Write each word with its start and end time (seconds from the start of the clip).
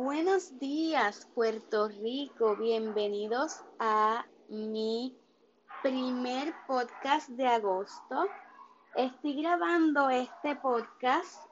Buenos 0.00 0.56
días, 0.60 1.28
Puerto 1.34 1.88
Rico. 1.88 2.54
Bienvenidos 2.54 3.64
a 3.80 4.24
mi 4.48 5.18
primer 5.82 6.54
podcast 6.68 7.28
de 7.30 7.48
agosto. 7.48 8.28
Estoy 8.94 9.42
grabando 9.42 10.08
este 10.08 10.54
podcast 10.54 11.50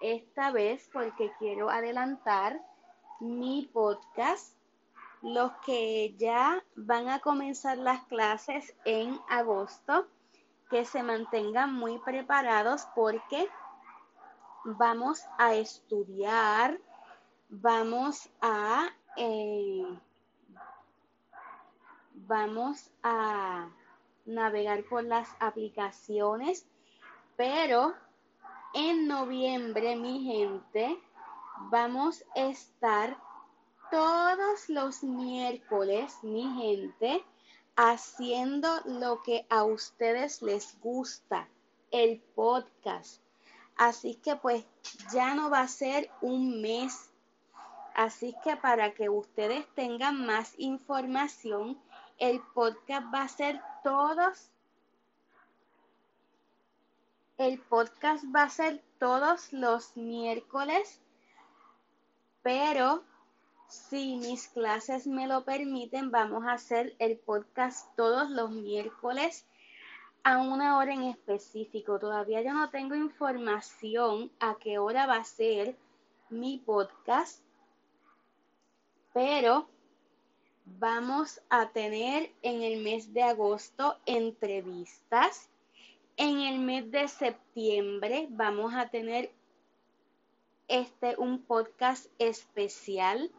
esta 0.00 0.50
vez 0.50 0.88
porque 0.94 1.30
quiero 1.38 1.68
adelantar 1.68 2.58
mi 3.20 3.68
podcast. 3.70 4.56
Los 5.20 5.52
que 5.66 6.14
ya 6.16 6.64
van 6.76 7.10
a 7.10 7.18
comenzar 7.18 7.76
las 7.76 8.02
clases 8.04 8.74
en 8.86 9.20
agosto, 9.28 10.06
que 10.70 10.86
se 10.86 11.02
mantengan 11.02 11.74
muy 11.74 11.98
preparados 11.98 12.88
porque 12.94 13.46
vamos 14.64 15.22
a 15.36 15.52
estudiar 15.52 16.80
vamos 17.60 18.28
a 18.40 18.88
eh, 19.16 19.98
vamos 22.14 22.90
a 23.02 23.68
navegar 24.24 24.84
por 24.84 25.04
las 25.04 25.28
aplicaciones 25.38 26.66
pero 27.36 27.94
en 28.72 29.06
noviembre 29.06 29.94
mi 29.96 30.24
gente 30.24 30.98
vamos 31.70 32.24
a 32.34 32.40
estar 32.40 33.16
todos 33.90 34.68
los 34.68 35.04
miércoles 35.04 36.18
mi 36.22 36.42
gente 36.60 37.24
haciendo 37.76 38.68
lo 38.84 39.22
que 39.22 39.46
a 39.48 39.64
ustedes 39.64 40.42
les 40.42 40.78
gusta 40.80 41.48
el 41.90 42.20
podcast. 42.34 43.20
Así 43.76 44.16
que 44.16 44.36
pues 44.36 44.64
ya 45.12 45.34
no 45.34 45.50
va 45.50 45.60
a 45.60 45.68
ser 45.68 46.10
un 46.20 46.60
mes 46.62 47.10
Así 47.94 48.34
que 48.42 48.56
para 48.56 48.92
que 48.94 49.08
ustedes 49.08 49.66
tengan 49.74 50.26
más 50.26 50.54
información, 50.58 51.78
el 52.18 52.40
podcast 52.54 53.06
va 53.12 53.22
a 53.22 53.28
ser 53.28 53.60
todos 53.82 54.50
el 57.36 57.58
podcast 57.58 58.24
va 58.34 58.44
a 58.44 58.48
ser 58.48 58.80
todos 59.00 59.52
los 59.52 59.96
miércoles, 59.96 61.00
pero 62.42 63.02
si 63.68 64.16
mis 64.16 64.46
clases 64.48 65.08
me 65.08 65.26
lo 65.26 65.44
permiten, 65.44 66.12
vamos 66.12 66.44
a 66.44 66.52
hacer 66.52 66.94
el 67.00 67.18
podcast 67.18 67.92
todos 67.96 68.30
los 68.30 68.50
miércoles 68.50 69.46
a 70.22 70.38
una 70.38 70.78
hora 70.78 70.94
en 70.94 71.02
específico. 71.02 71.98
Todavía 71.98 72.40
yo 72.42 72.52
no 72.52 72.70
tengo 72.70 72.94
información 72.94 74.30
a 74.38 74.56
qué 74.60 74.78
hora 74.78 75.06
va 75.06 75.16
a 75.16 75.24
ser 75.24 75.76
mi 76.30 76.58
podcast, 76.58 77.43
pero 79.14 79.68
vamos 80.66 81.40
a 81.48 81.70
tener 81.70 82.32
en 82.42 82.62
el 82.62 82.82
mes 82.82 83.14
de 83.14 83.22
agosto 83.22 83.96
entrevistas. 84.06 85.48
En 86.16 86.40
el 86.40 86.58
mes 86.58 86.90
de 86.90 87.06
septiembre 87.08 88.26
vamos 88.30 88.74
a 88.74 88.88
tener 88.88 89.32
este 90.66 91.14
un 91.16 91.42
podcast 91.42 92.06
especial, 92.18 93.30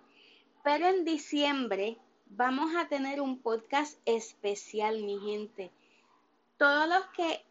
pero 0.63 0.87
en 0.87 1.03
diciembre 1.03 1.97
vamos 2.27 2.73
a 2.75 2.87
tener 2.87 3.19
un 3.19 3.39
podcast 3.39 3.99
especial, 4.05 5.03
mi 5.03 5.19
gente. 5.19 5.71
Todos 6.57 6.87
los 6.87 7.05
que 7.07 7.43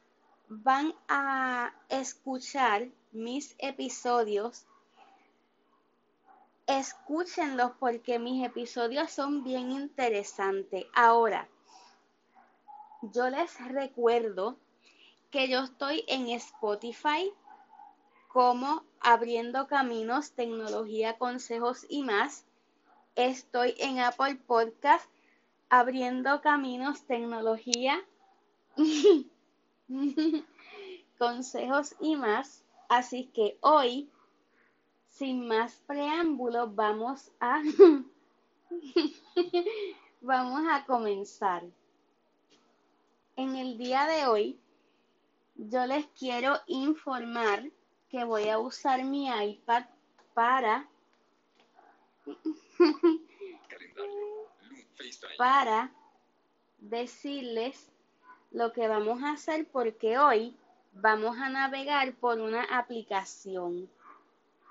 van 0.48 0.94
a 1.08 1.74
escuchar 1.90 2.88
mis 3.12 3.54
episodios 3.58 4.66
escúchenlos 6.66 7.72
porque 7.78 8.18
mis 8.18 8.44
episodios 8.44 9.10
son 9.10 9.44
bien 9.44 9.70
interesantes. 9.70 10.86
Ahora, 10.94 11.48
yo 13.02 13.28
les 13.28 13.58
recuerdo 13.68 14.56
que 15.30 15.48
yo 15.48 15.64
estoy 15.64 16.04
en 16.08 16.28
Spotify 16.30 17.32
como 18.28 18.84
Abriendo 19.00 19.66
Caminos, 19.66 20.32
Tecnología, 20.32 21.18
Consejos 21.18 21.86
y 21.88 22.02
más. 22.02 22.46
Estoy 23.14 23.74
en 23.78 24.00
Apple 24.00 24.36
Podcast 24.46 25.08
Abriendo 25.68 26.40
Caminos, 26.40 27.04
Tecnología, 27.04 28.00
Consejos 31.18 31.94
y 32.00 32.16
más. 32.16 32.64
Así 32.88 33.26
que 33.34 33.58
hoy 33.60 34.10
sin 35.14 35.46
más 35.46 35.74
preámbulos, 35.86 36.74
vamos 36.74 37.30
a 37.38 37.62
vamos 40.20 40.62
a 40.68 40.84
comenzar. 40.86 41.62
En 43.36 43.54
el 43.54 43.78
día 43.78 44.06
de 44.06 44.26
hoy, 44.26 44.58
yo 45.54 45.86
les 45.86 46.06
quiero 46.18 46.58
informar 46.66 47.70
que 48.08 48.24
voy 48.24 48.48
a 48.48 48.58
usar 48.58 49.04
mi 49.04 49.28
iPad 49.28 49.84
para 50.34 50.88
para 55.38 55.92
decirles 56.78 57.92
lo 58.50 58.72
que 58.72 58.88
vamos 58.88 59.22
a 59.22 59.32
hacer 59.32 59.68
porque 59.70 60.18
hoy 60.18 60.56
vamos 60.92 61.36
a 61.38 61.50
navegar 61.50 62.14
por 62.14 62.40
una 62.40 62.64
aplicación 62.64 63.88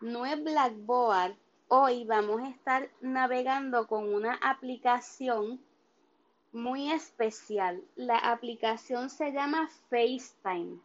no 0.04 0.26
es 0.26 0.44
Blackboard. 0.44 1.36
Hoy 1.70 2.04
vamos 2.04 2.42
a 2.42 2.50
estar 2.50 2.92
navegando 3.00 3.88
con 3.88 4.14
una 4.14 4.36
aplicación 4.36 5.64
muy 6.52 6.92
especial. 6.92 7.82
La 7.96 8.18
aplicación 8.18 9.10
se 9.10 9.32
llama 9.32 9.70
FaceTime. 9.90 10.78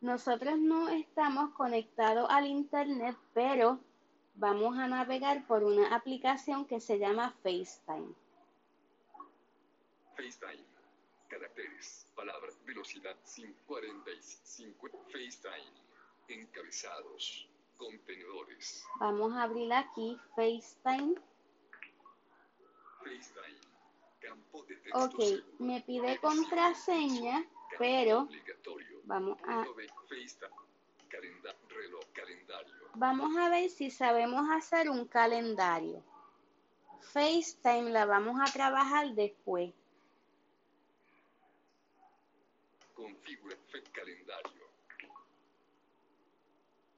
Nosotros 0.00 0.58
no 0.58 0.88
estamos 0.88 1.54
conectados 1.54 2.26
al 2.28 2.46
Internet, 2.48 3.16
pero 3.34 3.78
vamos 4.34 4.76
a 4.78 4.88
navegar 4.88 5.46
por 5.46 5.62
una 5.62 5.94
aplicación 5.94 6.66
que 6.66 6.80
se 6.80 6.98
llama 6.98 7.32
FaceTime. 7.44 8.14
FaceTime. 10.16 10.64
Caracteres, 11.28 12.10
palabras, 12.16 12.58
velocidad 12.66 13.16
545. 13.32 14.88
FaceTime. 15.12 15.70
Encabezados. 16.28 17.49
Contenedores. 17.80 18.84
Vamos 19.00 19.32
a 19.32 19.44
abrir 19.44 19.72
aquí 19.72 20.20
FaceTime. 20.36 21.14
FaceTime. 22.98 23.58
Campo 24.20 24.62
de 24.64 24.76
texto 24.76 24.98
ok, 24.98 25.60
me 25.60 25.80
pide 25.80 26.18
contraseña, 26.18 27.42
pero 27.78 28.28
vamos 29.04 29.38
a 29.44 29.64
Vamos 32.96 33.36
a 33.38 33.48
ver 33.48 33.70
si 33.70 33.90
sabemos 33.90 34.46
hacer 34.50 34.90
un 34.90 35.06
calendario. 35.06 36.04
FaceTime 37.00 37.90
la 37.90 38.04
vamos 38.04 38.38
a 38.38 38.52
trabajar 38.52 39.14
después. 39.14 39.72
Configura 42.94 43.56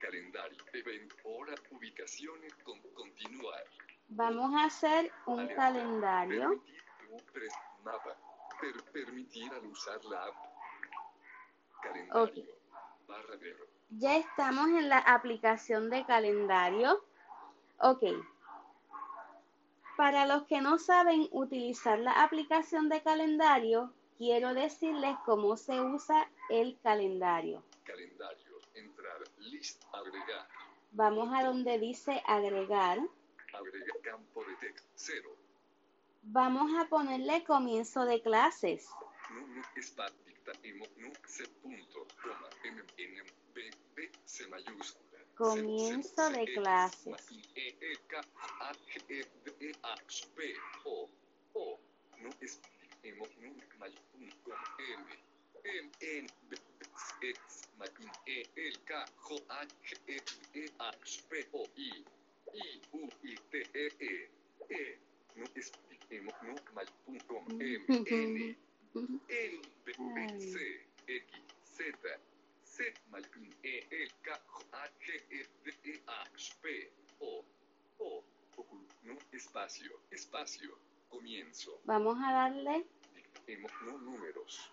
calendario 0.03 0.62
evento, 0.73 1.17
hora, 1.25 1.55
ubicaciones, 1.71 2.55
con, 2.65 2.81
continuar. 2.95 3.65
Vamos 4.09 4.55
a 4.55 4.65
hacer 4.65 5.11
un 5.27 5.47
calendario. 5.49 6.63
Permitir, 7.33 7.51
mapa, 7.85 8.17
per, 8.61 8.83
permitir 8.93 9.53
al 9.53 9.67
usar 9.67 10.05
la 10.05 10.25
app. 10.25 10.35
Calendario. 11.83 12.23
Okay. 12.23 12.49
Barra. 13.07 13.35
Ya 13.91 14.17
estamos 14.17 14.69
en 14.69 14.89
la 14.89 14.99
aplicación 14.99 15.91
de 15.91 16.05
calendario. 16.07 17.05
Ok. 17.79 18.05
Para 19.97 20.27
los 20.27 20.45
que 20.45 20.61
no 20.61 20.79
saben 20.79 21.29
utilizar 21.33 21.99
la 21.99 22.23
aplicación 22.23 22.89
de 22.89 23.03
calendario, 23.03 23.93
quiero 24.17 24.55
decirles 24.55 25.17
cómo 25.25 25.57
se 25.57 25.81
usa 25.81 26.31
el 26.49 26.79
calendario. 26.83 27.63
Calendario 27.85 28.53
list, 29.51 29.83
agregar. 29.93 30.47
Vamos 30.95 31.31
a 31.35 31.43
donde 31.43 31.79
dice 31.79 32.23
agregar. 32.27 32.99
Agregar 33.55 34.01
campo 34.03 34.45
de 34.45 34.57
texto, 34.57 34.89
cero. 34.95 35.35
Vamos 36.25 36.71
a 36.79 36.87
ponerle 36.87 37.43
comienzo 37.45 38.05
de 38.05 38.21
clases. 38.21 38.87
No, 39.31 39.47
no, 39.47 39.63
espacio, 39.75 40.19
dicta, 40.27 40.53
emo, 40.63 40.85
no, 40.99 41.11
c, 41.27 41.49
punto, 41.63 42.07
coma, 42.23 42.49
m, 42.65 42.83
n, 42.99 43.23
b, 43.55 43.71
b, 43.97 44.13
c 44.27 44.47
mayúscula. 44.49 45.19
Comienzo 45.35 46.29
de 46.31 46.45
clases. 46.55 47.33
E, 47.55 47.69
e, 47.81 47.97
K, 48.07 48.21
A, 48.61 48.73
G, 48.75 49.03
E, 49.09 49.25
D, 49.45 49.67
E, 49.69 49.73
A, 49.83 49.95
P, 50.37 50.55
O, 50.85 51.09
O, 51.55 51.81
no, 52.19 52.29
es, 52.43 52.61
emo, 53.03 53.27
no, 53.41 53.51
mayúscula, 53.79 54.57
M, 54.79 55.07
M, 55.65 55.91
N, 56.01 56.29
B, 56.51 56.57
X, 57.83 58.01
E, 58.27 58.47
L, 58.57 58.79
K, 58.87 59.05
J, 59.29 59.43
H, 59.51 59.97
E, 60.09 60.17
E, 60.55 60.71
H, 60.79 61.23
P, 61.29 61.47
O, 61.53 61.67
I. 61.77 62.05
I, 62.55 62.81
U, 62.93 63.09
I, 63.25 63.35
T, 63.51 63.67
E, 63.75 63.89
E, 64.01 64.29
E, 64.71 64.99
no 65.37 65.45
es, 65.55 65.73
emo, 66.11 66.33
no, 66.43 66.55
mal, 66.75 66.87
punto, 67.05 67.25
com, 67.27 67.45
M, 67.61 67.85
N, 67.89 68.57
L, 68.95 69.63
B, 69.85 69.93
C, 70.39 70.87
X, 71.09 71.27
Z, 71.65 72.21
Z, 72.65 72.95
mal, 73.11 73.23
E, 73.65 73.87
L, 73.91 74.11
K, 74.23 74.41
H, 74.73 75.25
E, 75.31 75.47
D, 75.65 75.75
E, 75.85 76.03
H, 76.07 76.55
P, 76.61 76.93
O, 77.21 77.45
O, 77.99 78.25
no, 79.05 79.17
espacio, 79.33 79.99
espacio, 80.11 80.79
comienzo, 81.09 81.81
Vamos 81.85 82.17
a 82.19 82.33
darle. 82.33 82.87
No 83.85 83.99
números, 83.99 84.73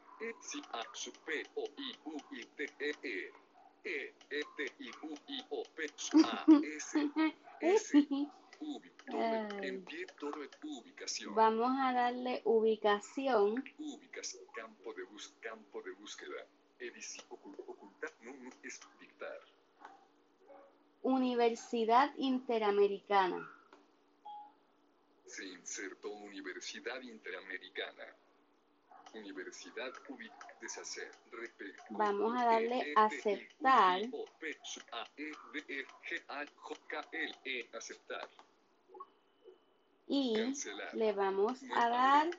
E, 0.21 0.35
C, 0.39 0.59
P, 1.25 1.43
O, 1.55 1.65
I, 1.77 1.95
U, 2.05 2.17
I, 2.31 2.45
T, 2.57 2.63
E, 2.79 2.91
E, 3.03 3.31
E, 3.83 4.13
E, 4.29 4.41
T, 4.55 4.71
I, 4.79 4.91
U, 5.03 5.15
I, 5.27 5.45
O, 5.49 5.63
P, 5.75 5.85
A, 6.23 6.45
S, 7.61 8.07
ubicación, 10.63 11.33
Vamos 11.33 11.71
a 11.79 11.91
darle 11.93 12.41
ubicación. 12.45 13.63
campo 14.53 14.93
de 14.93 15.03
bus, 15.05 15.33
campo 15.41 15.81
de 15.81 15.91
búsqueda, 15.93 16.45
edición, 16.79 17.25
ocul- 17.29 17.57
ocultar, 17.65 18.11
no, 18.21 18.33
no, 18.33 18.49
es 18.63 18.79
dictar, 18.99 19.39
Universidad 21.03 22.13
Interamericana. 22.17 23.49
se 25.25 25.45
insertó 25.47 26.09
Universidad 26.09 27.01
Interamericana. 27.01 28.03
Universidad 29.13 29.93
ubic 30.09 30.33
deshacer, 30.61 31.11
Vamos 31.89 32.39
a 32.39 32.45
darle 32.45 32.93
aceptar. 32.95 34.01
U, 34.01 34.05
I, 34.05 34.09
O, 34.13 34.25
P, 34.39 34.57
sub 34.63 34.83
A, 34.91 35.07
E, 35.17 35.31
D, 35.53 35.65
E, 35.67 35.85
G, 36.03 36.23
A, 36.27 36.45
J, 36.45 36.79
K, 36.87 37.07
L, 37.11 37.35
E, 37.45 37.69
aceptar, 37.73 38.29
Y 40.07 40.33
cancelar. 40.35 40.93
le 40.95 41.13
vamos 41.13 41.61
a 41.75 41.89
dar 41.89 42.29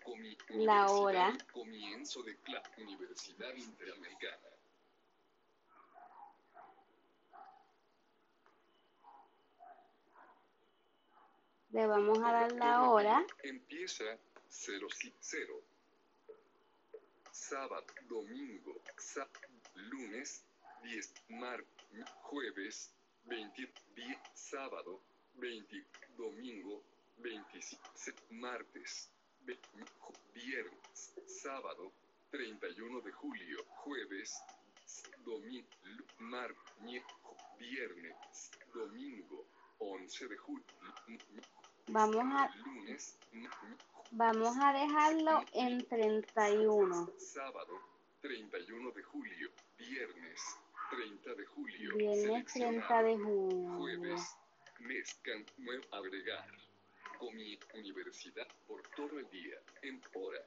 la 0.50 0.90
hora. 0.90 1.36
Comienzo 1.52 2.22
de 2.22 2.36
clase, 2.38 2.82
Universidad 2.82 3.54
Interamericana. 3.54 4.52
le 11.72 11.86
vamos 11.86 12.18
a 12.18 12.32
dar 12.32 12.52
la 12.52 12.82
hora. 12.82 13.26
Empieza 13.42 14.04
0, 14.48 14.86
0. 15.20 15.71
Sábado, 17.52 17.84
domingo, 18.08 18.80
lunes, 19.90 20.42
10, 20.84 21.12
mar, 21.28 21.62
jueves, 22.22 22.90
20, 23.26 23.68
10, 23.94 24.18
sábado, 24.34 25.02
20, 25.34 25.84
domingo, 26.16 26.82
25, 27.18 27.78
martes, 28.30 29.10
ve- 29.44 29.58
ju- 29.74 30.14
viernes, 30.32 31.12
sábado, 31.26 31.92
31 32.30 33.02
de 33.02 33.12
julio, 33.12 33.62
jueves, 33.84 34.32
domingo, 35.22 35.68
mar, 36.20 36.54
mie- 36.80 37.04
ju- 37.22 37.36
viernes, 37.58 38.50
domingo, 38.72 39.46
11 39.78 40.26
de 40.26 40.36
julio, 40.38 40.64
Vamos 41.88 42.16
a, 42.16 42.48
lunes, 42.64 43.18
vamos 44.12 44.56
a 44.60 44.72
dejarlo 44.72 45.44
en 45.54 45.84
31. 45.86 47.12
sábado, 47.18 47.80
31 48.20 48.90
de 48.92 49.02
julio, 49.02 49.50
viernes, 49.78 50.40
30 50.90 51.34
de 51.34 51.46
julio, 51.46 51.96
Viernes 51.96 52.22
30 52.22 52.50
seleccionar, 52.52 53.04
de 53.04 53.16
julio. 53.18 53.78
jueves, 53.78 54.36
mes, 54.80 55.14
can, 55.22 55.44
nuevo, 55.58 55.82
agregar, 55.92 56.46
comi, 57.18 57.58
universidad, 57.74 58.46
por 58.66 58.82
todo 58.88 59.18
el 59.18 59.28
día, 59.30 59.56
en 59.82 60.00
hora, 60.14 60.44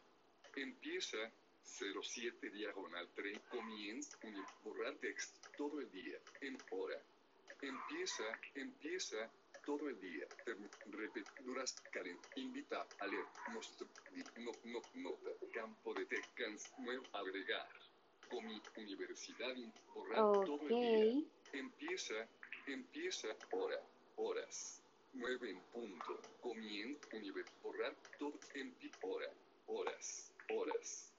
empieza, 0.56 1.18
07 1.64 2.50
diagonal 2.52 3.10
3, 3.16 3.40
comienza, 3.50 4.18
borrar 4.64 4.94
texto, 4.96 5.50
todo 5.58 5.80
el 5.80 5.92
día, 5.92 6.18
en 6.42 6.58
hora, 6.72 7.02
empieza, 7.62 8.24
empieza, 8.54 9.32
todo 9.66 9.90
el 9.90 10.00
día, 10.00 10.26
term- 10.46 10.70
repet, 10.92 11.26
duras, 11.44 11.76
calen, 11.92 12.18
invita, 12.36 12.86
a 13.00 13.08
leer, 13.08 13.26
mostr- 13.54 13.88
di- 14.14 14.44
no, 14.44 14.52
no, 14.66 14.82
nota, 14.96 15.30
campo 15.54 15.94
de 15.94 16.06
texto, 16.06 16.44
nuevo, 16.80 17.04
agregar, 17.14 17.68
comi, 18.30 18.62
universidad, 18.78 19.56
borrar 19.94 20.18
todo 20.46 20.62
el 20.62 20.68
día. 20.70 21.24
Empieza, 21.54 22.14
empieza, 22.68 23.28
hora, 23.52 23.80
horas, 24.18 24.82
nueve 25.14 25.50
en 25.50 25.60
punto, 25.72 26.20
comienza, 26.42 27.08
univer, 27.14 27.46
borrar 27.64 27.96
todo, 28.20 28.40
empi, 28.54 28.92
hora, 29.04 29.32
horas, 29.68 30.32
horas, 30.50 31.14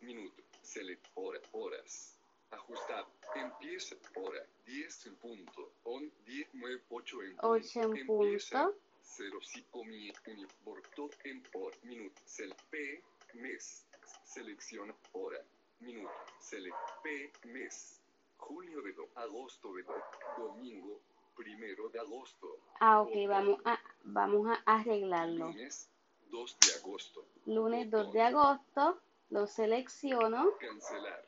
minuto, 0.00 0.42
select, 0.62 1.04
hora, 1.14 1.40
horas, 1.52 2.16
ajustar, 2.50 3.06
empieza, 3.34 3.96
hora, 4.16 4.44
10 4.66 5.06
en 5.06 5.16
punto, 5.16 5.72
on, 5.84 6.10
10, 6.26 6.48
9, 6.54 6.82
8 6.90 7.22
en 7.22 7.36
punto, 7.36 7.48
8 7.48 7.80
en 7.82 7.96
empieza, 7.96 8.64
punto. 8.64 8.78
0, 9.02 9.38
si, 9.42 9.62
comi, 9.64 10.12
uni, 10.26 10.46
por 10.64 10.80
todo, 10.94 11.10
en, 11.24 11.42
hora, 11.54 11.76
minuto, 11.82 12.20
sel, 12.24 12.54
P, 12.70 13.02
mes, 13.34 13.86
selecciona, 14.24 14.94
hora, 15.12 15.38
minuto, 15.80 16.10
select, 16.40 16.76
P, 17.02 17.32
mes, 17.48 18.00
Julio 18.36 18.80
de 18.82 18.92
do, 18.92 19.08
agosto 19.16 19.74
de 19.74 19.82
do, 19.82 19.94
domingo, 20.38 21.00
primero 21.36 21.88
de 21.88 21.98
agosto, 21.98 22.58
Ah, 22.80 23.00
ok, 23.02 23.12
vamos 23.28 23.60
a, 23.64 23.78
vamos 24.04 24.46
a 24.48 24.74
arreglarlo. 24.76 25.46
lunes 25.48 25.88
2 26.30 26.56
de 26.60 26.72
agosto, 26.74 27.24
Lunes 27.46 27.90
2 27.90 28.12
de 28.12 28.22
agosto, 28.22 28.98
lo 29.30 29.46
selecciono. 29.46 30.56
cancelar, 30.58 31.24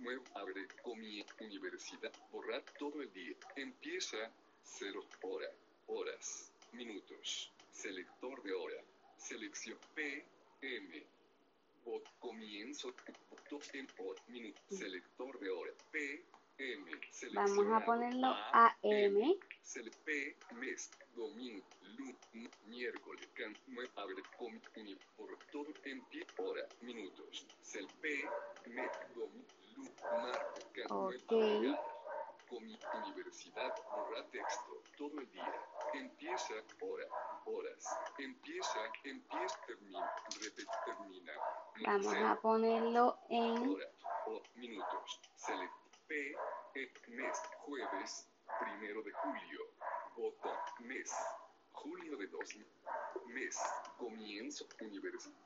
nuevo, 0.00 0.24
abre, 0.34 0.66
comi, 0.82 1.24
universidad, 1.40 2.12
borrar 2.32 2.62
todo 2.78 3.02
el 3.02 3.12
día, 3.12 3.34
empieza, 3.56 4.16
0, 4.64 5.04
hora, 5.22 5.48
horas, 5.86 6.52
minutos, 6.72 7.52
selector 7.70 8.42
de 8.42 8.52
hora, 8.52 8.82
selección 9.16 9.78
P, 9.94 10.24
M, 10.62 11.06
bot, 11.84 12.04
comienzo, 12.18 12.94
bot, 13.50 13.74
en 13.74 13.86
hora, 13.98 14.22
minuto, 14.28 14.60
selector 14.68 15.38
de 15.38 15.50
hora, 15.50 15.72
P, 15.90 16.24
M, 16.58 16.90
Vamos 17.32 17.66
a 17.72 17.84
ponerlo 17.84 18.26
A, 18.28 18.76
M. 18.82 19.38
P, 20.04 20.36
mes, 20.56 20.90
domingo, 21.14 21.64
lu, 21.96 22.14
m- 22.34 22.50
miércoles, 22.66 23.26
can, 23.34 23.56
abre, 23.96 24.22
por 25.16 25.38
todo 25.50 25.72
en 25.84 26.04
pie, 26.06 26.26
hora, 26.38 26.66
minutos. 26.82 27.46
P, 28.02 28.24
me, 28.66 28.82
domingo, 29.14 29.29
lu, 30.30 30.38
martes, 30.38 30.64
can, 30.72 30.86
mue, 30.90 31.16
Ok. 31.16 31.32
agregar. 31.32 31.84
Comi, 32.48 32.76
universidad, 33.04 33.74
borrar 33.94 34.24
texto, 34.30 34.82
todo 34.98 35.20
el 35.20 35.30
día. 35.30 35.54
Empieza, 35.94 36.54
hora, 36.80 37.06
horas. 37.44 37.84
Empieza, 38.18 38.78
empieza, 39.04 39.60
termina, 39.66 40.12
repet, 40.40 40.68
termina. 40.84 41.32
Vamos 41.86 42.14
a 42.16 42.40
ponerlo 42.40 43.18
en 43.28 43.68
hora, 43.68 43.86
o 44.26 44.42
minutos. 44.56 45.20
Select 45.36 45.72
P, 46.08 46.36
E, 46.74 46.92
mes, 47.08 47.40
jueves, 47.58 48.28
primero 48.58 49.02
de 49.02 49.12
julio. 49.12 49.60
Botón, 50.16 50.56
mes, 50.80 51.12
julio 51.72 52.16
de 52.16 52.26
dos, 52.26 52.56
mes, 53.26 53.58
comienzo, 53.96 54.66
universidad. 54.80 55.36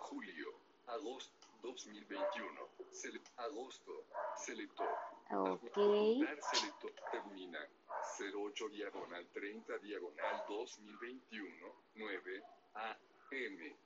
Julio, 0.00 0.54
agosto 0.88 1.43
2021. 1.64 2.68
Sele 2.90 3.20
agosto, 3.36 4.04
selector. 4.36 4.86
Ok. 5.30 5.72
Selector, 6.52 6.92
termina. 7.10 7.58
08 8.18 8.68
diagonal 8.68 9.26
30 9.32 9.78
diagonal 9.78 10.44
2021 10.46 11.72
9 11.94 12.42
AM. 12.74 13.76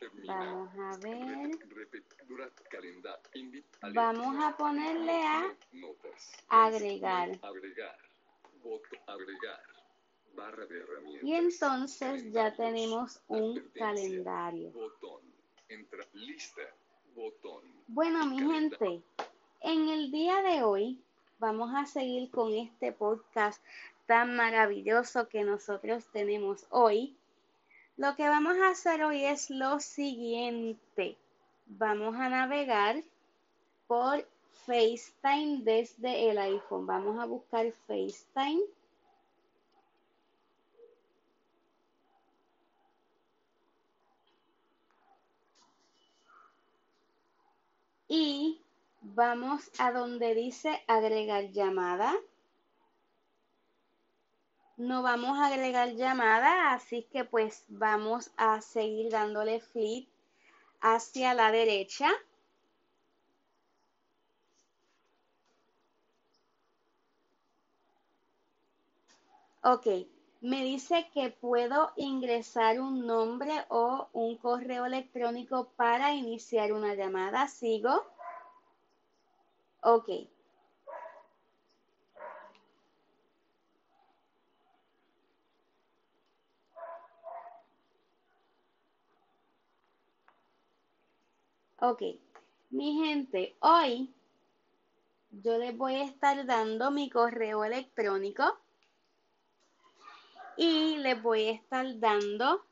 Termina. 0.00 0.34
Vamos 0.34 0.78
a 0.78 0.98
ver. 1.00 1.18
Repet- 1.18 1.68
repet- 1.74 2.26
dura- 2.26 2.50
calendario. 2.70 3.20
Invit, 3.34 3.66
Vamos 3.92 4.36
a 4.44 4.56
ponerle 4.56 5.22
a 5.26 5.54
Notas. 5.72 6.32
agregar. 6.48 7.28
Agregar. 7.42 7.98
Voto. 8.62 8.96
Agregar. 9.06 9.62
Barra 10.34 10.64
de 10.66 10.78
herramientas. 10.80 11.24
Y 11.28 11.34
entonces 11.34 12.32
ya 12.32 12.54
tenemos 12.54 13.20
un 13.26 13.60
calendario. 13.74 14.70
Botón. 14.70 15.20
Entra. 15.68 16.04
Lista. 16.12 16.62
Botón. 17.18 17.64
Bueno, 17.88 18.24
mi 18.26 18.38
gente, 18.38 19.02
en 19.60 19.88
el 19.88 20.12
día 20.12 20.40
de 20.40 20.62
hoy 20.62 21.02
vamos 21.40 21.72
a 21.74 21.84
seguir 21.84 22.30
con 22.30 22.54
este 22.54 22.92
podcast 22.92 23.60
tan 24.06 24.36
maravilloso 24.36 25.28
que 25.28 25.42
nosotros 25.42 26.06
tenemos 26.12 26.64
hoy. 26.70 27.16
Lo 27.96 28.14
que 28.14 28.28
vamos 28.28 28.56
a 28.58 28.70
hacer 28.70 29.02
hoy 29.02 29.24
es 29.24 29.50
lo 29.50 29.80
siguiente. 29.80 31.16
Vamos 31.66 32.14
a 32.14 32.28
navegar 32.28 33.02
por 33.88 34.24
FaceTime 34.66 35.62
desde 35.64 36.30
el 36.30 36.38
iPhone. 36.38 36.86
Vamos 36.86 37.18
a 37.18 37.26
buscar 37.26 37.72
FaceTime. 37.88 38.62
Y 48.08 48.60
vamos 49.02 49.70
a 49.78 49.92
donde 49.92 50.34
dice 50.34 50.82
agregar 50.88 51.52
llamada. 51.52 52.12
No 54.78 55.02
vamos 55.02 55.38
a 55.38 55.48
agregar 55.48 55.90
llamada, 55.90 56.72
así 56.72 57.02
que 57.12 57.24
pues 57.24 57.64
vamos 57.68 58.30
a 58.38 58.62
seguir 58.62 59.10
dándole 59.12 59.60
flip 59.60 60.08
hacia 60.80 61.34
la 61.34 61.52
derecha. 61.52 62.10
Ok, 69.62 69.86
me 70.40 70.62
dice 70.62 71.08
que 71.12 71.30
puedo 71.30 71.92
ingresar 71.96 72.80
un 72.80 73.06
nombre 73.06 73.52
o 73.68 74.08
un 74.12 74.36
correo 74.36 74.86
electrónico 74.86 75.72
para 75.76 76.14
iniciar 76.14 76.72
una 76.72 76.94
llamada. 76.94 77.48
¿Sigo? 77.48 78.04
Ok. 79.82 80.08
Ok, 91.80 92.02
mi 92.70 92.94
gente, 93.04 93.56
hoy 93.60 94.12
yo 95.30 95.58
les 95.58 95.76
voy 95.76 95.94
a 95.94 96.04
estar 96.04 96.44
dando 96.44 96.90
mi 96.90 97.08
correo 97.08 97.64
electrónico 97.64 98.58
y 100.58 100.96
les 100.98 101.22
voy 101.22 101.48
a 101.48 101.52
estar 101.52 101.86
dando 102.00 102.64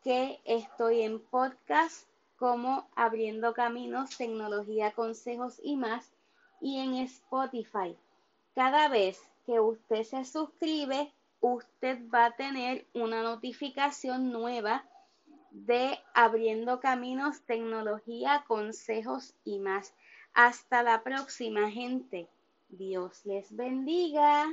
que 0.04 0.40
estoy 0.46 1.02
en 1.02 1.20
podcast 1.20 2.08
como 2.38 2.88
Abriendo 2.96 3.56
Caminos, 3.56 4.16
Tecnología, 4.18 4.92
Consejos 4.92 5.60
y 5.64 5.78
más 5.78 6.12
y 6.62 6.78
en 6.78 6.94
Spotify. 6.98 7.98
Cada 8.54 8.88
vez 8.88 9.20
que 9.48 9.60
usted 9.60 10.04
se 10.04 10.26
suscribe, 10.26 11.12
usted 11.40 11.98
va 12.14 12.26
a 12.26 12.36
tener 12.36 12.86
una 12.94 13.24
notificación 13.24 14.32
nueva 14.32 14.86
de 15.52 16.00
Abriendo 16.14 16.80
Caminos, 16.80 17.42
Tecnología, 17.42 18.44
Consejos 18.48 19.36
y 19.44 19.60
más. 19.60 19.94
Hasta 20.34 20.82
la 20.82 21.04
próxima, 21.04 21.70
gente. 21.70 22.30
Dios 22.70 23.26
les 23.26 23.54
bendiga. 23.56 24.48